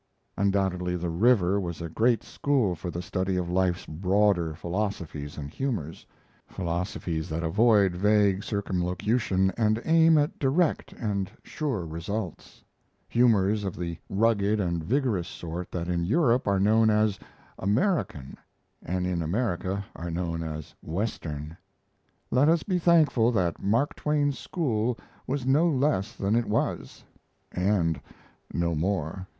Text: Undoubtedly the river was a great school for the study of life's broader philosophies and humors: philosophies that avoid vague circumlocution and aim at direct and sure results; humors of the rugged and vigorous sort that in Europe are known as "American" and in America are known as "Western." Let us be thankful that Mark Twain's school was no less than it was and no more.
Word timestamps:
Undoubtedly 0.35 0.95
the 0.95 1.11
river 1.11 1.59
was 1.59 1.79
a 1.79 1.87
great 1.87 2.23
school 2.23 2.73
for 2.73 2.89
the 2.89 3.03
study 3.03 3.37
of 3.37 3.51
life's 3.51 3.85
broader 3.85 4.55
philosophies 4.55 5.37
and 5.37 5.51
humors: 5.51 6.07
philosophies 6.47 7.29
that 7.29 7.43
avoid 7.43 7.93
vague 7.93 8.43
circumlocution 8.43 9.51
and 9.59 9.79
aim 9.85 10.17
at 10.17 10.39
direct 10.39 10.91
and 10.93 11.29
sure 11.43 11.85
results; 11.85 12.63
humors 13.07 13.63
of 13.63 13.75
the 13.77 13.95
rugged 14.09 14.59
and 14.59 14.83
vigorous 14.83 15.27
sort 15.27 15.71
that 15.71 15.87
in 15.87 16.03
Europe 16.03 16.47
are 16.47 16.59
known 16.59 16.89
as 16.89 17.19
"American" 17.59 18.35
and 18.81 19.05
in 19.05 19.21
America 19.21 19.85
are 19.95 20.09
known 20.09 20.41
as 20.41 20.73
"Western." 20.81 21.55
Let 22.31 22.49
us 22.49 22.63
be 22.63 22.79
thankful 22.79 23.31
that 23.33 23.61
Mark 23.61 23.93
Twain's 23.95 24.39
school 24.39 24.97
was 25.27 25.45
no 25.45 25.69
less 25.69 26.13
than 26.15 26.35
it 26.35 26.45
was 26.47 27.03
and 27.51 28.01
no 28.51 28.73
more. 28.73 29.27